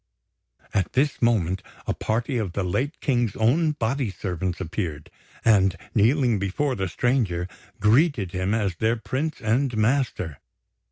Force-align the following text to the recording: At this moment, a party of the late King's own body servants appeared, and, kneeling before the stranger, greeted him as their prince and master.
At 0.73 0.93
this 0.93 1.21
moment, 1.21 1.61
a 1.85 1.93
party 1.93 2.39
of 2.39 2.53
the 2.53 2.63
late 2.63 2.99
King's 3.01 3.35
own 3.35 3.73
body 3.73 4.09
servants 4.09 4.59
appeared, 4.59 5.11
and, 5.45 5.75
kneeling 5.93 6.39
before 6.39 6.73
the 6.73 6.87
stranger, 6.87 7.47
greeted 7.79 8.31
him 8.31 8.55
as 8.55 8.75
their 8.77 8.95
prince 8.95 9.41
and 9.41 9.77
master. 9.77 10.39